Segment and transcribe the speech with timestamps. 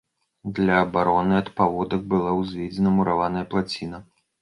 [0.59, 4.07] Для абароны ад паводак была ўзведзена мураваная плаціна.